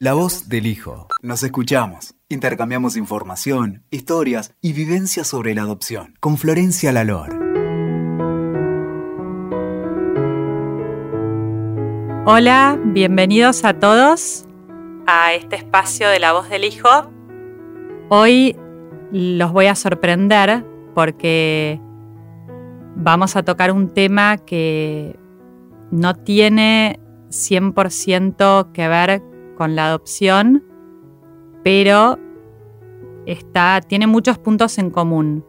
[0.00, 1.08] La voz del hijo.
[1.22, 2.14] Nos escuchamos.
[2.28, 6.14] Intercambiamos información, historias y vivencias sobre la adopción.
[6.20, 7.36] Con Florencia Lalor.
[12.26, 14.46] Hola, bienvenidos a todos
[15.08, 16.88] a este espacio de La voz del hijo.
[18.08, 18.54] Hoy
[19.10, 21.80] los voy a sorprender porque
[22.94, 25.18] vamos a tocar un tema que
[25.90, 29.27] no tiene 100% que ver
[29.58, 30.64] con la adopción,
[31.64, 32.16] pero
[33.26, 35.44] está, tiene muchos puntos en común.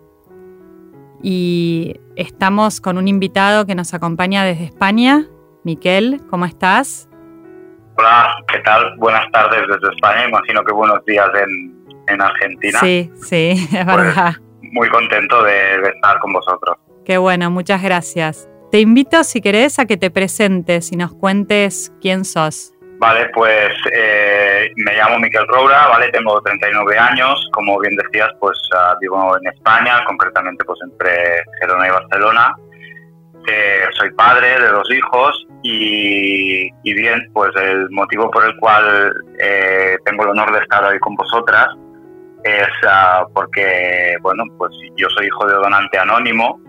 [1.22, 5.28] Y estamos con un invitado que nos acompaña desde España.
[5.64, 7.08] Miquel, ¿cómo estás?
[7.98, 8.98] Hola, ¿qué tal?
[8.98, 10.28] Buenas tardes desde España.
[10.28, 11.30] Imagino que buenos días
[12.08, 12.80] en, Argentina.
[12.80, 14.34] Sí, sí, es pues, verdad.
[14.72, 16.78] Muy contento de estar con vosotros.
[17.06, 18.50] Qué bueno, muchas gracias.
[18.72, 22.74] Te invito, si querés, a que te presentes y nos cuentes quién sos.
[23.00, 26.10] Vale, pues eh, me llamo Miquel Roura, ¿vale?
[26.10, 31.88] Tengo 39 años, como bien decías, pues uh, vivo en España, concretamente pues entre Gerona
[31.88, 32.56] y Barcelona.
[33.48, 39.96] Eh, soy padre de dos hijos y, bien, pues el motivo por el cual eh,
[40.04, 41.70] tengo el honor de estar hoy con vosotras
[42.44, 46.60] es uh, porque, bueno, pues yo soy hijo de donante anónimo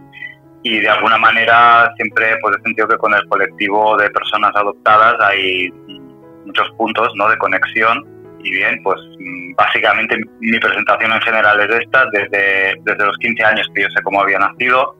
[0.62, 5.16] y de alguna manera siempre pues he sentido que con el colectivo de personas adoptadas
[5.20, 5.72] hay
[6.46, 7.28] muchos puntos ¿no?
[7.28, 8.06] de conexión.
[8.42, 12.06] Y bien, pues mm, básicamente mi presentación en general es esta.
[12.12, 14.96] Desde, desde los 15 años que yo sé cómo había nacido,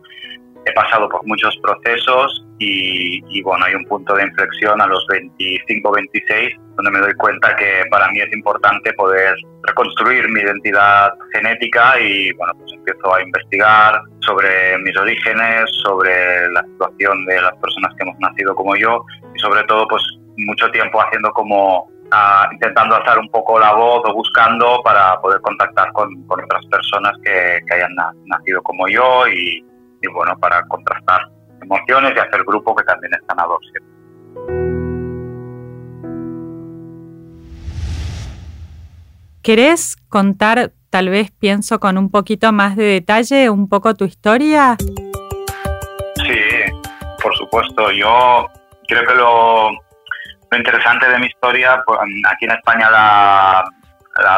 [0.66, 5.06] he pasado por muchos procesos y, y, bueno, hay un punto de inflexión a los
[5.08, 11.12] 25, 26, donde me doy cuenta que para mí es importante poder reconstruir mi identidad
[11.32, 17.56] genética y bueno, pues empiezo a investigar sobre mis orígenes, sobre la situación de las
[17.56, 20.02] personas que hemos nacido como yo y sobre todo pues
[20.46, 25.40] mucho tiempo haciendo como ah, intentando hacer un poco la voz o buscando para poder
[25.40, 27.94] contactar con, otras personas que, hayan
[28.26, 29.64] nacido como yo y,
[30.12, 31.28] bueno, para contrastar
[31.62, 33.90] emociones y hacer grupo que también están adopción.
[39.42, 44.76] ¿Querés contar, tal vez pienso con un poquito más de detalle, un poco tu historia?
[46.16, 46.72] Sí,
[47.22, 47.90] por supuesto.
[47.92, 48.46] Yo
[48.86, 49.70] creo que lo,
[50.50, 53.64] lo interesante de mi historia, pues, aquí en España la,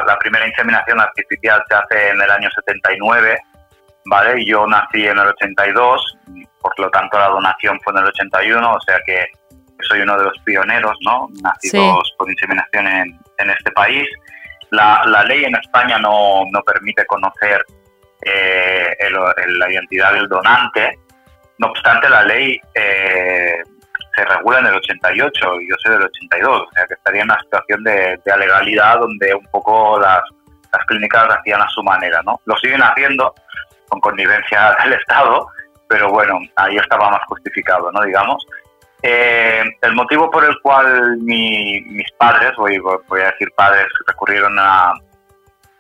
[0.06, 3.38] la, primera inseminación artificial se hace en el año 79,
[4.06, 4.44] ¿vale?
[4.44, 6.18] Yo nací en el 82,
[6.60, 9.26] por lo tanto la donación fue en el 81, o sea que
[9.80, 11.28] soy uno de los pioneros, ¿no?
[11.42, 14.06] Nacidos por inseminación en, en, este país.
[14.70, 17.64] La, la, ley en España no, no permite conocer
[18.22, 20.98] eh, la identidad del donante,
[21.58, 23.62] no obstante la ley eh,
[24.14, 27.30] se regula en el 88 y yo soy del 82, o sea que estaría en
[27.30, 30.22] una situación de, de legalidad donde un poco las,
[30.72, 32.40] las clínicas lo hacían a su manera, ¿no?
[32.44, 33.34] Lo siguen haciendo
[33.88, 35.46] con connivencia del Estado,
[35.88, 38.02] pero bueno, ahí estaba más justificado, ¿no?
[38.02, 38.46] Digamos.
[39.04, 44.94] Eh, el motivo por el cual mis padres, voy, voy a decir padres, recurrieron a,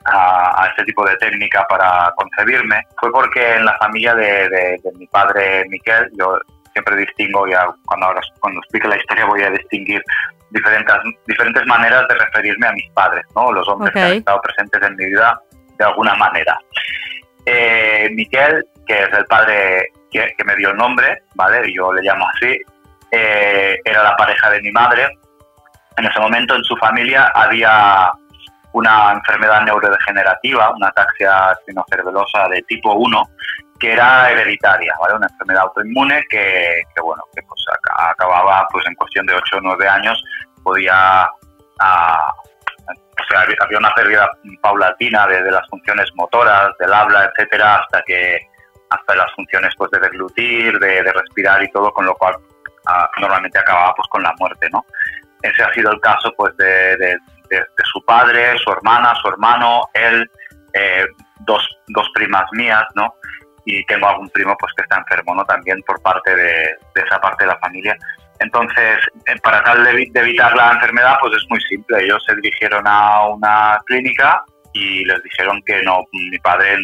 [0.06, 4.92] a, este tipo de técnica para concebirme fue porque en la familia de, de, de
[4.96, 6.36] mi padre Miquel, yo
[6.72, 8.08] siempre distingo, ya cuando,
[8.40, 10.02] cuando explique la historia voy a distinguir
[10.50, 10.94] diferentes,
[11.26, 13.52] diferentes maneras de referirme a mis padres, ¿no?
[13.52, 15.40] los hombres que han estado presentes en mi vida
[15.78, 16.58] de alguna manera.
[17.46, 21.72] Eh, Miquel, que es el padre que, me dio el nombre, ¿vale?
[21.74, 22.58] yo le llamo así,
[23.10, 25.08] eh, era la pareja de mi madre.
[25.96, 28.12] En ese momento en su familia había
[28.72, 33.22] una enfermedad neurodegenerativa, una ataxia espinocerebelosa de tipo 1,
[33.82, 35.16] que era hereditaria, ¿vale?
[35.16, 37.64] Una enfermedad autoinmune que, bueno, que pues
[37.98, 40.22] acababa pues en cuestión de 8 o 9 años,
[40.62, 41.28] podía,
[41.80, 42.32] ah,
[42.86, 48.38] o sea, había una pérdida paulatina de, las funciones motoras, del habla, etcétera, hasta que,
[48.90, 52.36] hasta las funciones pues de deglutir, de, respirar y todo, con lo cual
[52.86, 54.86] ah, normalmente acababa pues con la muerte, ¿no?
[55.42, 60.30] Ese ha sido el caso pues de, de su padre, su hermana, su hermano, él,
[60.72, 61.04] eh,
[61.40, 63.12] dos, dos primas mías, ¿no?
[63.64, 67.44] Y tengo algún primo pues que está enfermo no también por parte de, esa parte
[67.44, 67.96] de la familia.
[68.40, 72.04] Entonces eh, para tal de, evitar la enfermedad pues es muy simple.
[72.04, 74.42] Ellos se dirigieron a una clínica
[74.72, 76.76] y les dijeron que no mi padre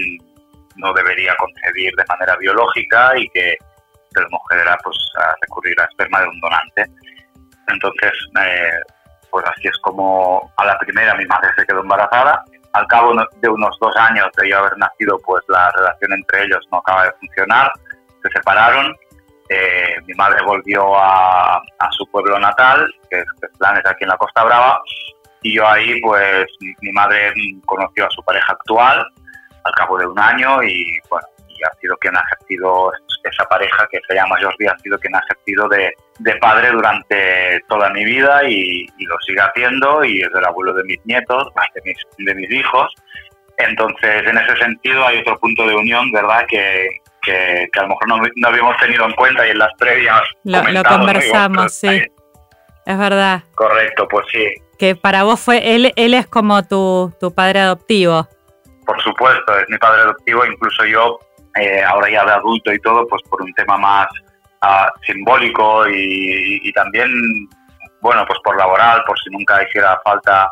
[0.77, 3.57] no debería concebir de manera biológica y que
[4.15, 6.85] la mujer era pues a recurrir a esperma de un donante.
[7.67, 8.81] Entonces eh,
[9.31, 13.49] pues así es como a la primera mi madre se quedó embarazada al cabo de
[13.49, 17.13] unos dos años de yo haber nacido, pues la relación entre ellos no acaba de
[17.21, 17.73] funcionar,
[18.23, 18.95] se separaron,
[19.49, 23.27] eh, mi madre volvió a, su pueblo natal, que es,
[23.59, 24.81] Planes aquí en la Costa Brava,
[25.43, 26.47] Y yo ahí, pues,
[26.81, 27.33] mi madre
[27.65, 29.07] conoció a su pareja actual
[29.65, 31.27] al cabo de un año y, bueno,
[31.59, 32.93] y ha sido quien ha ejercido
[33.25, 37.61] esa pareja que se llama Jordi, ha sido quien ha ejercido de, de padre durante
[37.69, 41.81] toda mi vida y, lo sigue haciendo y es el abuelo de mis nietos, de
[41.85, 42.95] mis, de mis hijos.
[43.57, 46.45] Entonces, en ese sentido hay otro punto de unión, ¿verdad?
[46.49, 46.89] Que,
[47.23, 50.63] que, a lo mejor no, no, habíamos tenido en cuenta y en las previas lo,
[50.63, 52.03] lo conversamos, sí.
[52.87, 53.43] Es verdad.
[53.55, 54.47] Correcto, pues sí.
[54.79, 58.27] Que para vos fue, él, él es como tu, tu padre adoptivo.
[58.87, 61.19] Por supuesto, es mi padre adoptivo, incluso yo,
[61.57, 64.09] eh, ahora ya de adulto y todo, pues por un tema más
[64.63, 67.11] uh, simbólico y, y, también,
[68.01, 70.51] bueno, pues por laboral, por si nunca hiciera falta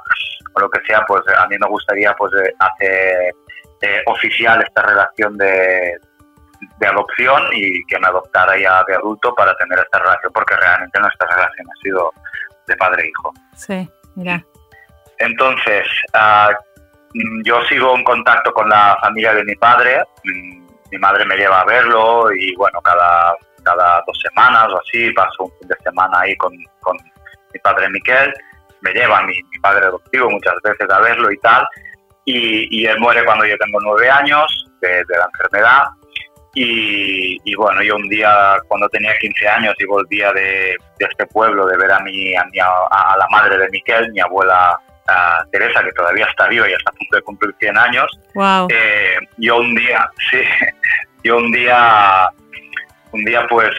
[0.54, 3.34] o lo que sea, pues a mí me gustaría pues eh, hacer
[3.82, 5.98] eh, oficial esta relación de,
[6.78, 11.00] de adopción y que me adoptara ya de adulto para tener esta relación, porque realmente
[11.00, 12.12] nuestra relación ha sido
[12.66, 13.32] de padre-hijo.
[13.36, 14.44] E sí, mira.
[15.18, 16.52] Entonces, uh,
[17.44, 21.60] yo sigo en contacto con la familia de mi padre, mm, mi madre me lleva
[21.60, 26.20] a verlo y bueno, cada, cada dos semanas o así paso un fin de semana
[26.20, 26.96] ahí con, con
[27.52, 28.32] mi padre Miquel,
[28.80, 31.66] me lleva mi, mi padre adoptivo muchas veces a verlo y tal,
[32.24, 35.84] y, y él muere cuando yo tengo nueve años de, de la enfermedad
[36.58, 41.66] y, bueno, yo un día cuando tenía 15 años y volvía de, de este pueblo
[41.66, 44.80] de ver a, mi, a, mi, a, la madre de Miquel, mi abuela
[45.50, 48.68] Teresa, que todavía está viva y está a punto de cumplir 100 años, wow.
[48.70, 50.40] eh, yo un día, sí,
[51.24, 52.28] yo un día,
[53.12, 53.70] un día pues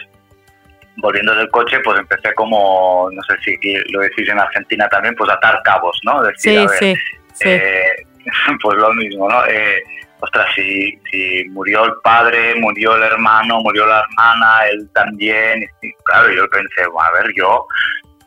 [0.98, 3.56] volviendo del coche, pues empecé como, no sé si
[3.92, 6.22] lo decís en Argentina también, pues atar cabos, ¿no?
[6.22, 6.94] Decir, sí, a ver, sí,
[7.34, 7.48] sí.
[7.48, 8.06] Eh,
[8.62, 9.46] pues lo mismo, ¿no?
[9.46, 9.82] Eh,
[10.20, 15.68] ostras, si, si murió el padre, murió el hermano, murió la hermana, él también.
[15.82, 17.66] Y, claro, yo pensé, bueno, a ver, yo,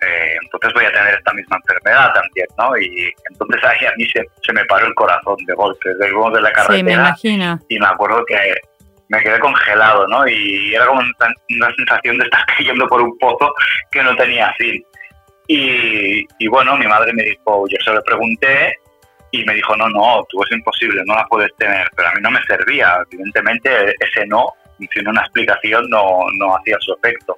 [0.01, 2.77] eh, entonces voy a tener esta misma enfermedad también, ¿no?
[2.77, 6.41] Y entonces ahí a mí se, se me paró el corazón de golpe, desde de
[6.41, 6.77] la carretera.
[6.77, 7.59] Sí, me imagino.
[7.69, 8.35] Y me acuerdo que
[9.09, 10.27] me quedé congelado, ¿no?
[10.27, 13.53] Y era como una sensación de estar cayendo por un pozo
[13.91, 14.83] que no tenía fin.
[15.47, 18.73] Y, y bueno, mi madre me dijo, yo se lo pregunté
[19.31, 22.21] y me dijo, no, no, tú es imposible, no la puedes tener, pero a mí
[22.21, 24.47] no me servía, evidentemente ese no,
[24.93, 27.35] sin una explicación no, no hacía su efecto.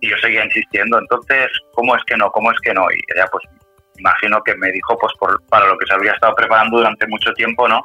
[0.00, 2.30] Y yo seguía insistiendo, entonces, ¿cómo es que no?
[2.30, 2.90] ¿Cómo es que no?
[2.90, 3.44] Y ella pues
[3.98, 7.32] imagino que me dijo pues por, para lo que se había estado preparando durante mucho
[7.32, 7.84] tiempo, ¿no?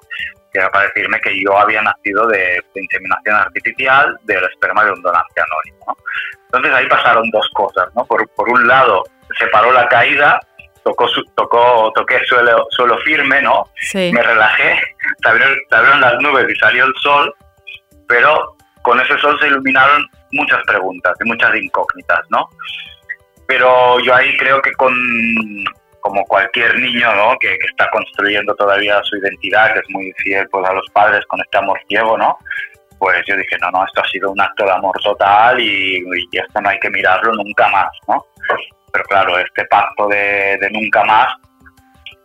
[0.51, 4.91] Que era para decirme que yo había nacido de, de inseminación artificial del esperma de
[4.91, 5.97] un donante anónimo, ¿no?
[6.45, 8.05] Entonces ahí pasaron dos cosas, ¿no?
[8.05, 9.03] Por, por un lado,
[9.39, 10.39] se paró la caída
[10.83, 13.69] tocó, tocó, toqué suelo, suelo firme, ¿no?
[13.75, 14.11] Sí.
[14.13, 14.79] Me relajé,
[15.23, 17.33] se abrieron, se abrieron las nubes y salió el sol,
[18.07, 22.47] pero con ese sol se iluminaron muchas preguntas y muchas incógnitas, ¿no?
[23.47, 24.93] Pero yo ahí creo que con,
[26.01, 27.37] como cualquier niño, ¿no?
[27.39, 31.25] Que, que, está construyendo todavía su identidad, que es muy fiel pues, a los padres
[31.27, 32.37] con este amor ciego, ¿no?
[32.99, 35.97] Pues yo dije, no, no, esto ha sido un acto de amor total y,
[36.31, 38.25] y esto no hay que mirarlo nunca más, ¿no?
[38.93, 41.33] pero claro, este pacto de, de nunca más,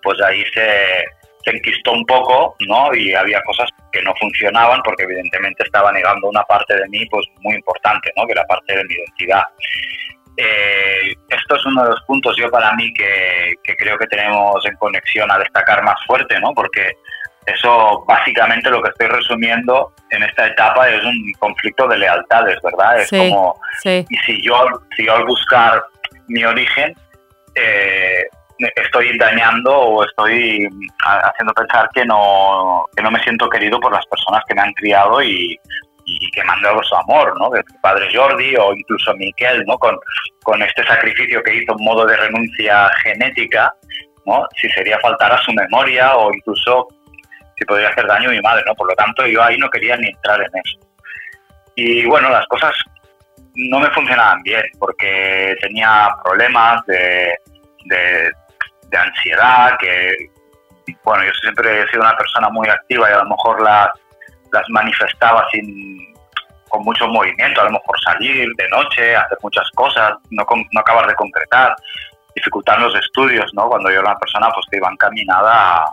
[0.02, 1.02] pues ahí se,
[1.50, 2.94] se, enquistó un poco, ¿no?
[2.94, 7.26] Y había cosas que no funcionaban porque evidentemente estaba negando una parte de mí, pues
[7.40, 8.26] muy importante, ¿no?
[8.26, 9.44] Que era parte de mi identidad.
[10.36, 14.64] Eh, esto es uno de los puntos yo para mí que, que, creo que tenemos
[14.66, 16.52] en conexión a destacar más fuerte, ¿no?
[16.54, 16.92] Porque
[17.46, 23.00] eso básicamente lo que estoy resumiendo en esta etapa es un conflicto de lealtades, ¿verdad?
[23.00, 24.04] Es sí, como, sí.
[24.08, 25.82] y si yo, si yo al buscar
[26.28, 26.94] mi origen,
[27.54, 28.28] eh,
[28.58, 30.68] estoy dañando o estoy
[31.04, 34.72] haciendo pensar que no, que no me siento querido por las personas que me han
[34.74, 35.58] criado y,
[36.32, 37.50] que me han dado su amor, ¿no?
[37.50, 39.76] De padre Jordi o incluso Miquel, ¿no?
[39.78, 39.94] Con,
[40.42, 43.70] con este sacrificio que hizo en modo de renuncia genética,
[44.24, 44.46] ¿no?
[44.56, 46.88] Si sería faltar a su memoria o incluso
[47.58, 48.74] si podría hacer daño a mi madre, ¿no?
[48.74, 50.78] Por lo tanto, yo ahí no quería ni entrar en eso.
[51.76, 52.72] Y bueno, las cosas
[53.54, 57.36] no me funcionaban bien porque tenía problemas de,
[58.90, 60.14] de, ansiedad, que,
[61.04, 63.88] bueno, yo siempre he sido una persona muy activa y a lo mejor las,
[64.52, 66.08] las manifestaba sin
[66.68, 71.06] con mucho movimiento, a lo mejor salir de noche, hacer muchas cosas, no, no acabar
[71.06, 71.74] de concretar,
[72.34, 73.68] dificultar los estudios, ¿no?
[73.68, 75.92] Cuando yo era una persona pues que iba encaminada a,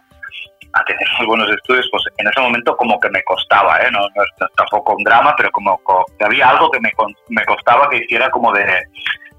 [0.76, 3.90] a tener muy buenos estudios, pues en ese momento como que me costaba, ¿eh?
[3.92, 5.80] no, no, es tampoco un drama, pero como
[6.18, 6.92] que había algo que me,
[7.30, 8.84] me costaba que hiciera como de,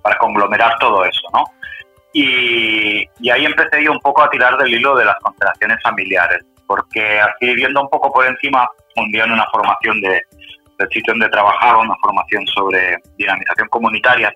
[0.03, 1.45] para conglomerar todo eso, ¿no?
[2.19, 6.43] Y, y, ahí empecé yo un poco a tirar del hilo de las constelaciones familiares,
[6.67, 10.23] porque así viendo un poco por encima, un día en una formación de,
[10.79, 14.33] del sitio donde trabajaba, una formación sobre dinamización comunitaria,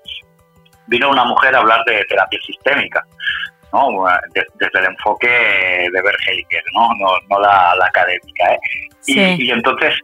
[0.88, 3.02] vino una mujer a hablar de terapia sistémica
[3.72, 3.88] ¿no?
[4.34, 6.90] desde el enfoque de Bergeliker, ¿no?
[6.99, 8.44] No, no la, académica.
[9.06, 9.37] ¿eh?
[9.38, 9.94] Y, entonces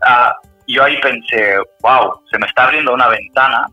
[0.00, 0.34] ah,
[0.66, 3.66] yo ahí pensé, wow, se me está abriendo una ventana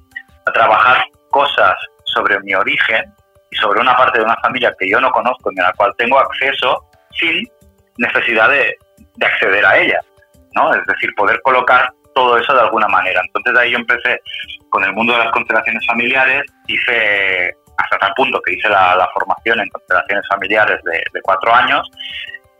[0.46, 3.15] a trabajar cosas sobre mi origen
[3.56, 5.94] y sobre una parte de una familia que yo no conozco ni a la cual
[5.98, 6.86] tengo acceso
[7.20, 7.48] sin
[7.98, 8.76] necesidad de,
[9.16, 10.00] de acceder a ella,
[10.56, 10.74] ¿no?
[10.74, 13.22] Es decir, poder colocar todo eso de alguna manera.
[13.26, 14.22] Entonces ahí yo empecé
[14.70, 19.60] con el mundo de las constelaciones familiares, hice hasta tal punto que hice la, formación
[19.60, 21.90] en constelaciones familiares de, cuatro años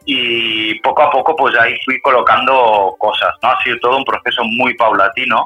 [0.06, 3.50] y poco a poco pues ahí fui colocando cosas, ¿no?
[3.50, 5.46] Ha sido todo un proceso muy paulatino,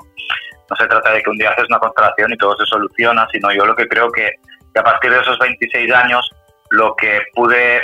[0.69, 3.51] no se trata de que un día haces una constelación y todo se soluciona, sino
[3.51, 4.31] yo lo que creo que,
[4.75, 6.29] a partir de esos 26 años
[6.71, 7.81] lo que pude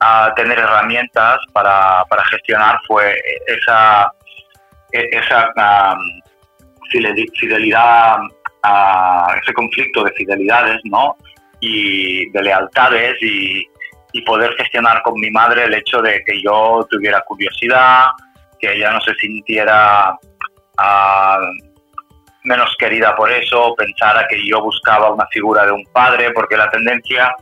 [0.00, 3.14] ah, tener herramientas para, para gestionar fue
[3.46, 4.12] esa
[4.92, 5.52] e-, esa
[7.34, 8.16] fidelidad,
[8.62, 11.16] a ese conflicto de fidelidades, ¿no?
[11.60, 13.66] Y de lealtades y,
[14.26, 18.08] poder gestionar con mi madre el hecho de que yo tuviera curiosidad,
[18.58, 20.18] que ella no se sintiera
[22.44, 26.70] menos querida por eso, pensara que yo buscaba una figura de un padre, porque la
[26.70, 27.34] tendencia,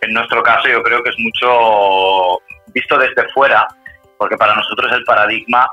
[0.00, 3.66] en nuestro caso, yo creo que es mucho visto desde fuera,
[4.18, 5.70] porque para nosotros el paradigma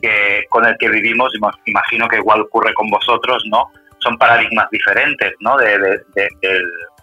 [0.00, 1.32] que, con el que vivimos,
[1.66, 3.70] imagino que igual ocurre con vosotros, ¿no?
[3.98, 5.56] Son paradigmas diferentes, ¿no?
[5.58, 6.00] De,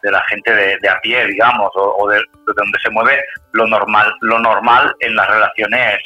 [0.04, 4.96] la gente de, a pie, digamos, o, de, donde se mueve lo normal, lo normal
[5.02, 6.02] en las relaciones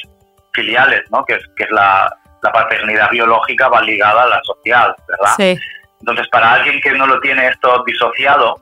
[0.52, 1.24] filiales, ¿no?
[1.24, 2.12] Que es, que es la,
[2.50, 5.34] paternidad biológica va ligada a la social, ¿verdad?
[5.36, 5.58] Sí.
[6.00, 8.60] Entonces, para alguien que no lo tiene esto disociado,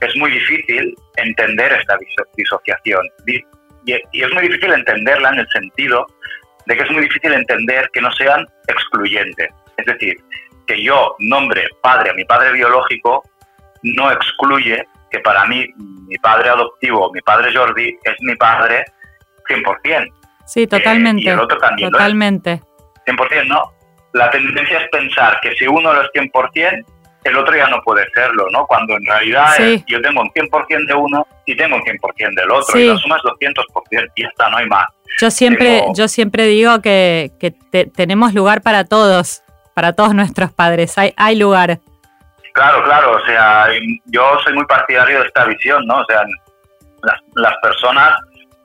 [0.00, 1.96] es muy difícil entender esta
[2.36, 3.06] disociación.
[3.26, 3.44] Y,
[3.84, 6.06] y es muy difícil entenderla en el sentido
[6.66, 9.50] de que es muy difícil entender que no sean excluyentes.
[9.76, 10.16] Es decir,
[10.66, 13.22] que yo nombre padre a mi padre biológico
[13.82, 18.84] no excluye que para mí mi padre adoptivo, mi padre Jordi, es mi padre
[19.48, 20.12] 100%.
[20.46, 21.22] Sí, totalmente.
[21.22, 22.60] Eh, y el otro también totalmente.
[23.16, 23.72] 100%, ¿no?
[24.12, 26.84] La tendencia es pensar que si uno lo es 100%,
[27.24, 28.66] el otro ya no puede serlo, ¿no?
[28.66, 29.48] Cuando en realidad
[29.86, 33.16] yo tengo un 100% de uno y tengo un 100% del otro, y la suma
[33.16, 34.86] es 200% y ya está, no hay más.
[35.18, 37.30] Yo siempre, yo siempre digo que,
[37.94, 39.42] tenemos lugar para todos,
[39.74, 41.80] para todos nuestros padres, hay, hay lugar.
[42.52, 43.68] Claro, claro, o sea,
[44.06, 45.98] yo soy muy partidario de esta visión, ¿no?
[45.98, 46.22] O sea,
[47.34, 48.14] las, personas,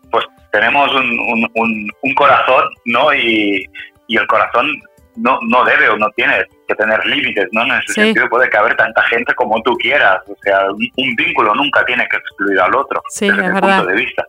[0.09, 3.13] pues tenemos un, un, corazón, ¿no?
[3.13, 3.67] Y,
[4.07, 4.71] y el corazón
[5.15, 7.63] no, no debe o no tiene que tener límites, ¿no?
[7.63, 11.85] En ese sentido puede caber tanta gente como tú quieras, o sea, un, vínculo nunca
[11.85, 13.77] tiene que excluir al otro, sí, desde es verdad.
[13.79, 14.27] punto de vista.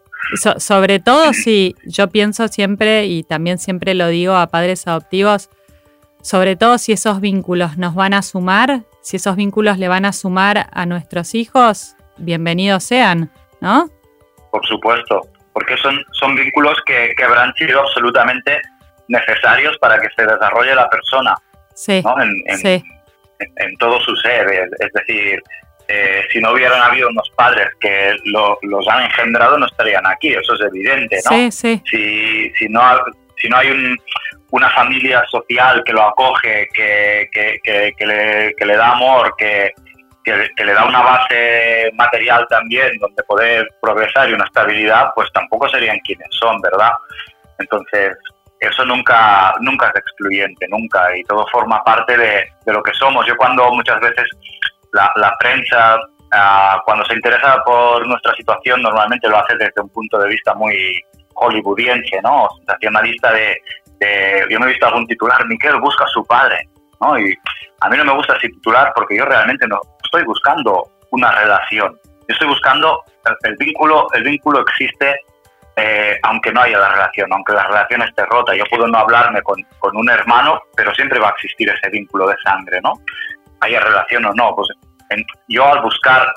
[0.59, 5.51] sobre todo si yo pienso siempre, y también siempre lo digo a padres adoptivos,
[6.23, 10.13] sobre todo si esos vínculos nos van a sumar, si esos vínculos le van a
[10.13, 13.31] sumar a nuestros hijos, bienvenidos sean,
[13.61, 13.89] ¿no?
[14.51, 18.61] Por supuesto, porque son, son vínculos que, que habrán sido absolutamente
[19.09, 21.35] necesarios para que se desarrolle la persona
[21.75, 22.83] sí, en,
[23.57, 24.71] en, todo su ser.
[24.79, 25.43] Es, decir,
[25.89, 30.55] eh, si no hubieran habido unos padres que los han engendrado, no estarían aquí, eso
[30.55, 31.19] es evidente.
[31.25, 31.37] ¿no?
[31.37, 31.83] Sí, sí.
[31.91, 32.81] Si, si, no,
[33.37, 33.97] si no hay un,
[34.51, 39.73] una familia social que lo acoge, que, que, que, le, que le da amor, que,
[40.25, 45.69] que, le da una base material también donde poder progresar y una estabilidad, pues tampoco
[45.69, 46.91] serían quienes son, ¿verdad?
[47.59, 48.17] Entonces,
[48.61, 53.27] eso nunca, nunca es excluyente, nunca, y todo forma parte de, lo que somos.
[53.27, 54.25] Yo cuando muchas veces
[54.93, 55.99] la, prensa,
[56.33, 60.55] ah, cuando se interesa por nuestra situación, normalmente lo hace desde un punto de vista
[60.55, 61.01] muy
[61.35, 62.49] hollywoodiense, ¿no?
[62.59, 63.59] Sensacionalista de,
[64.01, 66.69] de, yo me he visto algún titular, Miquel busca a su padre,
[67.01, 67.19] ¿no?
[67.19, 67.35] Y
[67.81, 71.99] a mí no me gusta ese titular porque yo realmente no estoy buscando una relación.
[72.05, 73.03] Yo estoy buscando
[73.43, 75.15] el vínculo, el vínculo existe
[75.79, 78.55] eh, aunque no haya la relación, aunque la relación esté rota.
[78.57, 82.37] Yo puedo no hablarme con, un hermano, pero siempre va a existir ese vínculo de
[82.43, 82.95] sangre, ¿no?
[83.61, 84.55] Haya relación o no.
[84.57, 84.69] Pues
[85.49, 86.33] yo al buscar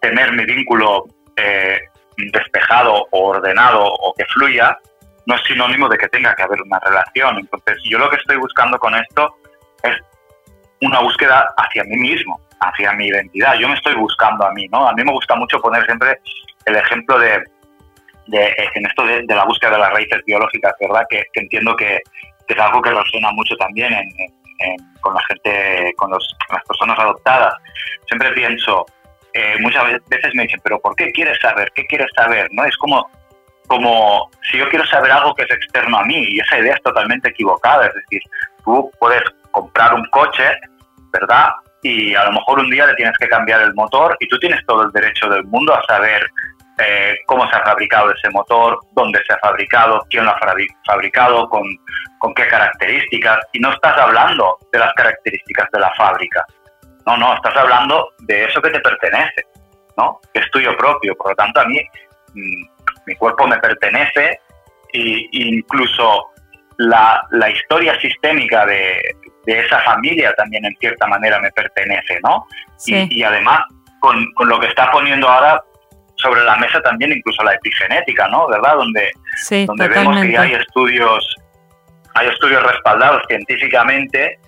[0.00, 1.06] tener mi vínculo
[1.36, 1.80] eh,
[2.16, 4.78] despejado o ordenado o que fluya,
[5.24, 7.38] no es sinónimo de que tenga que haber una relación.
[7.38, 9.36] Entonces, yo lo que estoy buscando con esto
[9.82, 9.96] es
[10.82, 13.54] una búsqueda hacia mí mismo, hacia mi identidad.
[13.54, 14.86] Yo me estoy buscando a mí, ¿no?
[14.86, 16.20] A mí me gusta mucho poner siempre
[16.66, 17.42] el ejemplo de,
[18.32, 21.06] en esto de, la búsqueda de las raíces biológicas, ¿verdad?
[21.08, 22.00] Que, entiendo que,
[22.46, 23.92] es algo que resuena mucho también
[25.00, 27.54] con la gente, con, las personas adoptadas.
[28.06, 28.86] Siempre pienso,
[29.34, 31.70] eh, muchas veces me dicen, pero ¿por qué quieres saber?
[31.74, 32.48] ¿Qué quieres saber?
[32.52, 32.64] ¿No?
[32.64, 33.08] Es como,
[33.66, 36.82] como si yo quiero saber algo que es externo a mí y esa idea es
[36.82, 37.86] totalmente equivocada.
[37.86, 38.22] Es decir,
[38.64, 40.44] tú puedes comprar un coche,
[41.12, 41.50] ¿verdad?
[41.82, 44.64] y a lo mejor un día le tienes que cambiar el motor y tú tienes
[44.66, 46.28] todo el derecho del mundo a saber
[46.78, 50.40] eh, cómo se ha fabricado ese motor, dónde se ha fabricado, quién lo ha
[50.86, 51.62] fabricado, con,
[52.18, 53.38] con qué características.
[53.52, 56.44] Y no estás hablando de las características de la fábrica.
[57.06, 59.46] No, no, estás hablando de eso que te pertenece,
[59.96, 60.20] ¿no?
[60.32, 61.16] Que es tuyo propio.
[61.16, 61.80] Por lo tanto, a mí
[62.34, 62.64] mm,
[63.06, 64.40] mi cuerpo me pertenece
[64.92, 66.30] e incluso
[66.78, 69.00] la, la historia sistémica de,
[69.46, 72.46] de, esa familia también en cierta manera me pertenece, ¿no?
[72.86, 73.62] Y, además,
[74.00, 75.60] con, con, lo que está poniendo ahora
[76.18, 78.48] sobre la mesa también incluso la epigenética, ¿no?
[78.48, 78.76] ¿Verdad?
[78.76, 79.12] Donde,
[79.66, 81.36] donde vemos que hay estudios,
[82.14, 84.38] hay estudios respaldados científicamente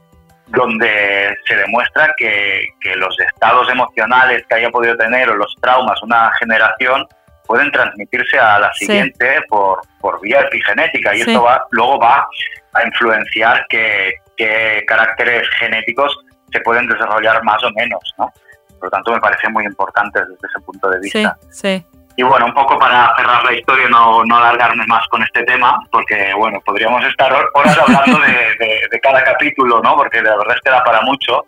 [0.48, 6.02] donde se demuestra que, que los estados emocionales que haya podido tener o los traumas
[6.02, 7.06] una generación
[7.46, 12.26] pueden transmitirse a la siguiente por, por, vía epigenética y esto va, luego va
[12.74, 16.16] a influenciar qué, qué, caracteres genéticos
[16.52, 18.32] se pueden desarrollar más o menos, ¿no?
[18.80, 21.36] Por lo tanto, me parece muy importante desde ese punto de vista.
[21.50, 21.84] Sí,
[22.16, 25.78] Y bueno, un poco para cerrar la historia, no, no alargarme más con este tema,
[25.92, 29.96] porque bueno, podríamos estar horas hablando de, de, cada capítulo, ¿no?
[29.96, 31.44] Porque la verdad es que da para mucho.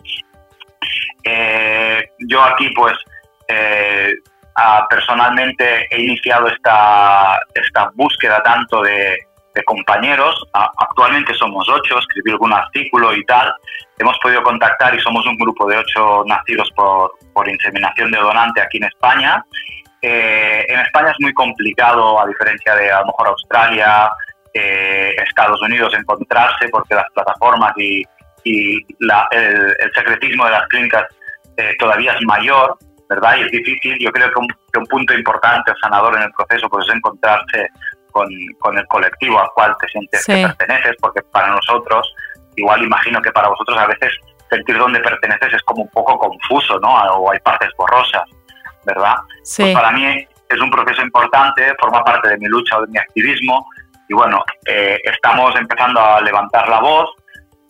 [1.25, 2.93] Eh, yo aquí, pues,
[3.49, 4.13] eh,
[4.91, 9.19] personalmente he iniciado esta, esta búsqueda tanto de,
[9.65, 10.35] compañeros.
[10.53, 13.53] actualmente somos ocho, escribí algún artículo y tal.
[13.99, 18.61] Hemos podido contactar y somos un grupo de ocho nacidos por, por inseminación de donante
[18.61, 19.45] aquí en España.
[20.01, 24.11] Eh, en España es muy complicado, a diferencia de a lo mejor Australia,
[24.55, 28.03] eh, Estados Unidos, encontrarse porque las plataformas y,
[28.45, 31.05] y el, secretismo de las clínicas
[31.57, 32.77] eh, todavía es mayor.
[33.09, 33.37] ¿verdad?
[33.37, 36.89] Y es difícil, yo creo que un, punto importante o sanador en el proceso pues,
[36.89, 37.69] es encontrarse
[38.13, 38.29] con,
[38.59, 42.15] con el colectivo al cual te sientes que perteneces, porque para nosotros,
[42.57, 44.13] igual imagino que para vosotros a veces
[44.51, 46.95] sentir dónde perteneces es como un poco confuso, ¿no?
[46.95, 48.25] O hay partes borrosas,
[48.85, 49.15] ¿verdad?
[49.57, 52.99] Pues para mí es un proceso importante, forma parte de mi lucha o de mi
[52.99, 53.67] activismo,
[54.09, 57.11] y bueno, eh, estamos empezando a levantar la voz,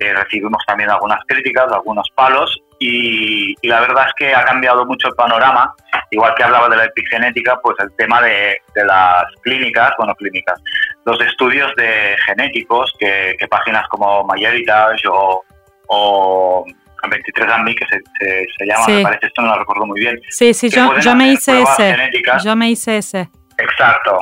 [0.01, 5.07] eh, recibimos también algunas críticas, algunos palos, y, la verdad es que ha cambiado mucho
[5.07, 5.73] el panorama.
[6.13, 10.61] Igual que hablaba de la epigenética, pues el tema de, las clínicas, bueno, clínicas,
[11.07, 15.43] los estudios de genéticos que, páginas como MyHeritage o,
[15.89, 16.65] o
[17.03, 20.21] 23andMe, que se, se, llama, me parece, esto no lo recuerdo muy bien.
[20.29, 21.97] Sí, sí, yo, yo me hice ese.
[22.45, 23.31] Yo me hice ese.
[23.57, 24.19] Exacto.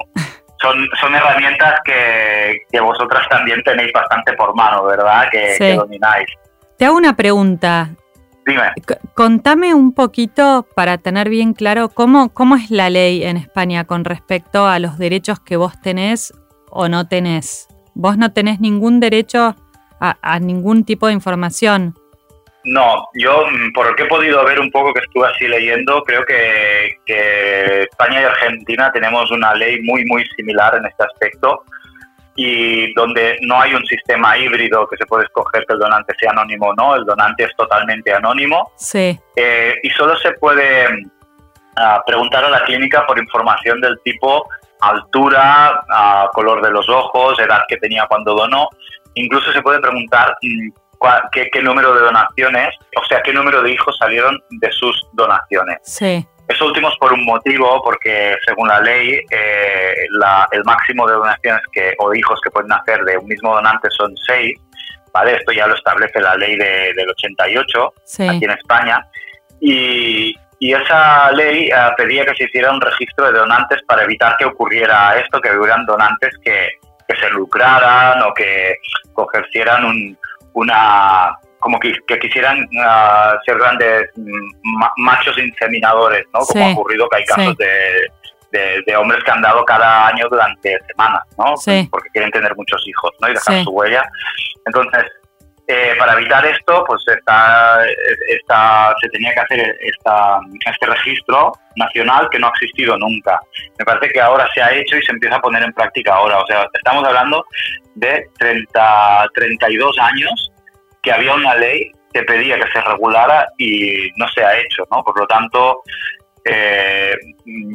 [0.62, 5.28] Son, son herramientas que, que vosotras también tenéis bastante por mano, ¿verdad?
[5.28, 6.28] Que, que domináis.
[6.78, 7.90] Te hago una pregunta.
[9.14, 14.04] Contame un poquito para tener bien claro cómo, cómo es la ley en España con
[14.04, 16.32] respecto a los derechos que vos tenés
[16.70, 17.68] o no tenés.
[17.94, 19.56] Vos no tenés ningún derecho
[20.00, 21.94] a, ningún tipo de información.
[22.64, 26.02] No, yo mm, por lo que he podido ver un poco que estuve así leyendo,
[26.02, 31.64] creo que, que España y Argentina tenemos una ley muy, muy similar en este aspecto
[32.42, 36.30] y donde no hay un sistema híbrido que se puede escoger que el donante sea
[36.30, 38.72] anónimo o no, el donante es totalmente anónimo.
[38.76, 39.20] Sí.
[39.36, 40.86] Eh, y solo se puede
[41.76, 44.48] ah, preguntar a la clínica por información del tipo
[44.80, 48.70] altura, ah, color de los ojos, edad que tenía cuando donó.
[49.16, 50.70] Incluso se puede preguntar mm,
[51.32, 55.76] qué, qué número de donaciones, o sea, qué número de hijos salieron de sus donaciones.
[55.82, 56.26] Sí.
[56.50, 59.94] Eso último es por un motivo, porque según la ley, eh,
[60.50, 64.12] el máximo de donaciones que, o hijos que pueden hacer de un mismo donante son
[64.26, 64.58] seis.
[65.12, 65.36] ¿vale?
[65.36, 67.92] Esto ya lo establece la ley del 88
[68.30, 69.06] aquí en España.
[69.60, 74.44] Y, esa ley eh, pedía que se hiciera un registro de donantes para evitar que
[74.44, 76.68] ocurriera esto, que hubieran donantes que,
[77.08, 78.76] que se lucraran o que
[79.32, 80.18] ejercieran un,
[80.52, 86.40] una como que, quisieran ah, ser grandes mm, machos inseminadores, ¿no?
[86.40, 90.78] Como ha ocurrido que hay casos de, de, hombres que han dado cada año durante
[90.88, 91.54] semanas, ¿no?
[91.90, 93.28] Porque quieren tener muchos hijos, ¿no?
[93.28, 94.02] Y dejar su huella.
[94.66, 95.04] Entonces,
[95.72, 97.84] eh, para evitar esto, pues está,
[98.28, 103.38] está, se tenía que hacer esta, este registro nacional que no ha existido nunca.
[103.78, 106.38] Me parece que ahora se ha hecho y se empieza a poner en práctica ahora.
[106.38, 107.44] O sea, estamos hablando
[107.94, 110.50] de 30, 32 años
[111.02, 115.02] que había una ley que pedía que se regulara y no se ha hecho, ¿no?
[115.02, 115.82] Por lo tanto,
[116.44, 117.14] eh,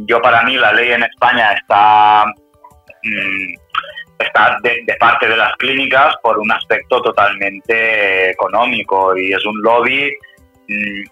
[0.06, 2.26] yo para mí la ley en España está,
[3.04, 3.54] mm,
[4.20, 10.12] está de, parte de las clínicas por un aspecto totalmente económico y es un lobby.
[10.68, 11.04] Mm,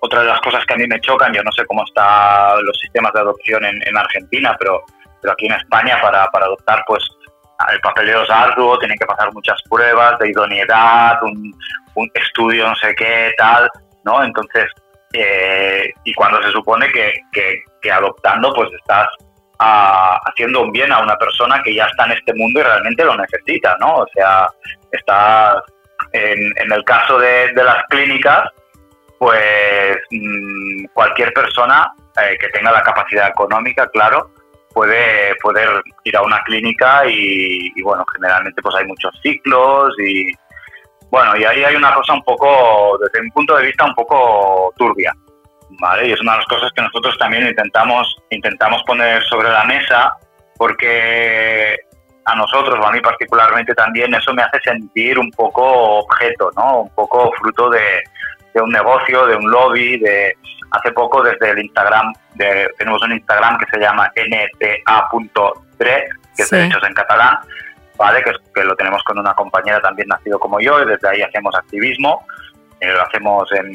[0.00, 2.78] otra de las cosas que a mí me chocan, yo no sé cómo están los
[2.78, 4.82] sistemas de adopción en, en Argentina, pero,
[5.20, 7.04] pero aquí en España para, para adoptar pues
[7.70, 11.54] el papeleo es arduo, tienen que pasar muchas pruebas de idoneidad, un,
[12.14, 13.68] estudio no sé qué, tal.
[14.04, 14.22] ¿no?
[14.24, 14.66] Entonces,
[15.12, 19.08] eh, y cuando se supone que, que, adoptando, pues estás
[19.58, 23.04] ah, haciendo un bien a una persona que ya está en este mundo y realmente
[23.04, 23.96] lo necesita, ¿no?
[23.96, 24.48] O sea,
[24.90, 25.56] estás
[26.12, 28.48] en, en el caso de, las clínicas,
[29.18, 34.30] pues mm, cualquier persona eh, que tenga la capacidad económica, claro,
[34.72, 40.32] puede poder ir a una clínica y, bueno, generalmente pues hay muchos ciclos y
[41.10, 44.72] bueno, y ahí hay una cosa un poco, desde mi punto de vista, un poco
[44.78, 45.12] turbia,
[45.80, 46.08] ¿vale?
[46.08, 50.14] Y es una de las cosas que nosotros también intentamos, intentamos poner sobre la mesa
[50.56, 51.76] porque
[52.24, 56.82] a nosotros, o a mí particularmente también, eso me hace sentir un poco objeto, ¿no?
[56.82, 58.02] Un poco fruto de,
[58.54, 60.36] de un negocio, de un lobby, de
[60.70, 66.50] hace poco desde el Instagram, de, tenemos un Instagram que se llama nta.3, que es
[66.50, 67.38] Derechos en Catalán,
[67.96, 68.22] ¿vale?
[68.22, 71.54] Que, que, lo tenemos con una compañera también nacido como yo y desde ahí hacemos
[71.54, 72.24] activismo,
[72.82, 73.72] eh, lo hacemos en,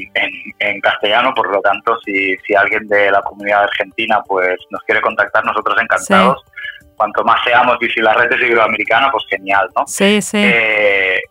[0.60, 5.02] en, castellano, por lo tanto, si, si alguien de la comunidad argentina pues nos quiere
[5.02, 6.44] contactar, nosotros encantados.
[6.98, 9.86] Cuanto más seamos y si la red es iberoamericana, pues genial, ¿no?
[9.86, 10.40] Sí, sí.
[10.44, 11.22] Eh,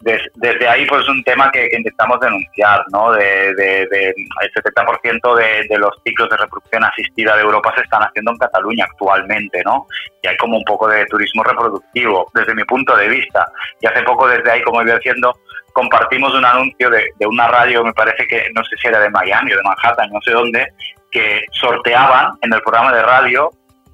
[0.00, 3.12] desde ahí pues es un tema que, intentamos denunciar, ¿no?
[3.12, 8.30] De, el 70% de, de, los ciclos de reproducción asistida de Europa se están haciendo
[8.32, 9.86] en Cataluña actualmente, ¿no?
[10.22, 13.44] Y hay como un poco de turismo reproductivo, desde mi punto de vista.
[13.80, 15.32] Y hace poco desde ahí, como iba diciendo,
[15.72, 19.10] compartimos un anuncio de, de una radio, me parece que no sé si era de
[19.10, 20.68] Miami o de Manhattan, no sé dónde,
[21.10, 23.50] que sorteaban en el programa de radio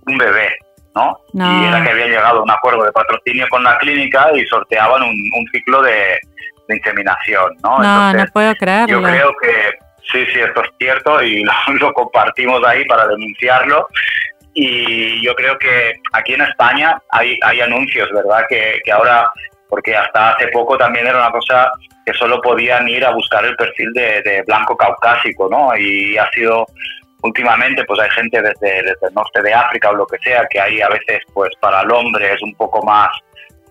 [0.06, 0.56] un bebé
[0.94, 1.18] ¿no?
[1.32, 5.02] Y era que había llegado a un acuerdo de patrocinio con la clínica y sorteaban
[5.02, 6.18] un, ciclo de,
[6.68, 7.78] inseminación, ¿no?
[7.78, 9.00] No, no puedo creerlo.
[9.00, 9.70] Yo creo que
[10.10, 11.44] sí, sí, esto es cierto y
[11.80, 13.88] lo, compartimos ahí para denunciarlo.
[14.54, 18.44] Y yo creo que aquí en España hay, hay anuncios, ¿verdad?
[18.48, 19.28] Que, que ahora,
[19.68, 21.72] porque hasta hace poco también era una cosa
[22.06, 25.76] que solo podían ir a buscar el perfil de, de blanco caucásico, ¿no?
[25.76, 26.66] Y ha sido
[27.24, 30.80] últimamente pues hay gente desde, el norte de África o lo que sea que ahí
[30.80, 33.10] a veces pues para el hombre es un poco más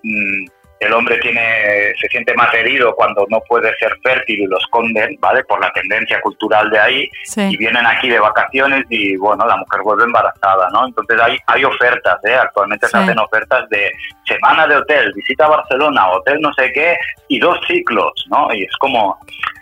[0.01, 0.45] mm,
[0.79, 5.17] el hombre tiene se siente más herido cuando no puede ser fértil y lo esconden
[5.19, 9.55] vale por la tendencia cultural de ahí y vienen aquí de vacaciones y bueno la
[9.55, 12.35] mujer vuelve embarazada no entonces hay hay ofertas ¿eh?
[12.35, 13.91] actualmente se hacen ofertas de
[14.25, 18.75] semana de hotel visita Barcelona hotel no sé qué y dos ciclos no y es
[18.77, 19.17] como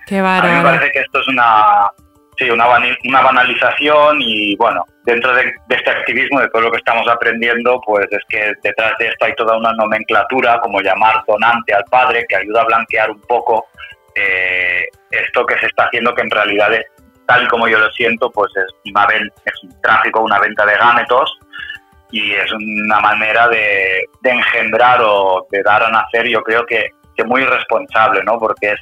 [0.08, 1.90] Qué a mí me parece que esto es una
[2.42, 2.66] sí, una,
[3.06, 8.08] una banalización y bueno, dentro de, este activismo, de todo lo que estamos aprendiendo, pues
[8.12, 12.36] es que detrás de esto hay toda una nomenclatura, como llamar donante al padre, que
[12.36, 13.68] ayuda a blanquear un poco
[14.16, 16.86] eh, esto que se está haciendo, que en realidad es,
[17.28, 19.08] tal como yo lo siento, pues es, una
[19.46, 21.38] es un tráfico, una venta de gámetos
[22.12, 26.90] y es una manera de, de engendrar o de dar a nacer, yo creo que
[27.22, 28.38] que muy irresponsable, ¿no?
[28.40, 28.80] Porque es,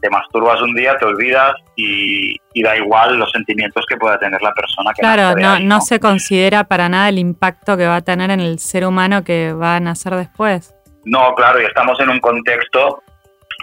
[0.00, 4.52] te masturbas un día, te olvidas y, da igual los sentimientos que pueda tener la
[4.52, 8.30] persona que Claro, no, no, se considera para nada el impacto que va a tener
[8.30, 10.74] en el ser humano que va a nacer después.
[11.04, 13.02] No, claro, y estamos en un contexto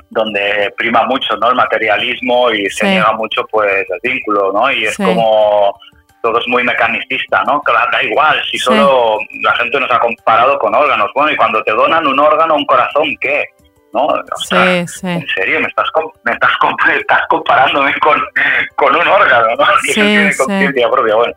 [0.09, 1.49] donde prima mucho, ¿no?
[1.49, 4.71] El materialismo y se niega mucho, pues, el vínculo, ¿no?
[4.71, 5.73] Y es como
[6.21, 7.61] todo es muy mecanicista, ¿no?
[7.61, 11.09] Claro, da igual, si solo la gente nos ha comparado con órganos.
[11.15, 13.45] Bueno, y cuando te donan un órgano, un corazón, ¿qué?
[13.93, 14.07] ¿No?
[14.37, 15.07] sí, sí.
[15.07, 15.87] En serio, me estás,
[16.23, 16.51] me estás,
[16.99, 18.21] estás comparándome con,
[18.75, 19.65] con, un órgano, ¿no?
[19.85, 21.15] Que sí, tiene conciencia propia.
[21.15, 21.33] Bueno,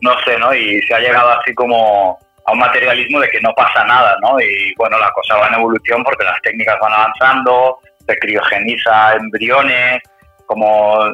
[0.00, 0.54] no sé, ¿no?
[0.54, 4.38] Y se ha llegado así como a un materialismo de que no pasa nada, ¿no?
[4.40, 10.02] Y bueno, la cosa va en evolución porque las técnicas van avanzando, se criogeniza embriones,
[10.46, 11.10] como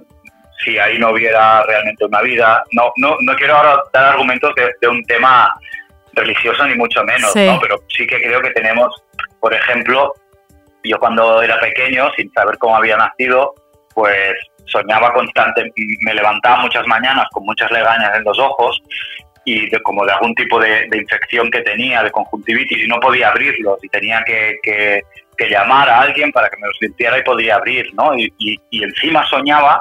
[0.65, 2.65] si ahí no hubiera realmente una vida.
[2.73, 5.55] No, no, no quiero ahora dar argumentos de, de un tema
[6.15, 7.59] religioso ni mucho menos, ¿no?
[7.61, 8.95] Pero sí que creo que tenemos,
[9.41, 10.15] por ejemplo,
[10.85, 13.55] yo cuando era pequeño, sin saber cómo había nacido,
[13.95, 14.35] pues
[14.67, 18.81] soñaba constantemente, me levantaba muchas mañanas con muchas legañas en los ojos
[19.45, 23.29] y de, como de algún tipo de, infección que tenía, de conjuntivitis, y no podía
[23.29, 25.03] abrirlos y tenía que, que,
[25.49, 28.15] llamar a alguien para que me los limpiara y podía abrir, ¿no?
[28.15, 29.81] Y, encima soñaba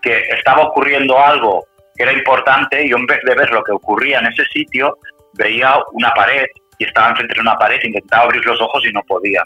[0.00, 4.20] que estaba ocurriendo algo que era importante y en vez de ver lo que ocurría
[4.20, 4.96] en ese sitio,
[5.34, 6.46] veía una pared
[6.78, 9.42] y estaba enfrente de una pared, intentaba abrir los ojos y no podía.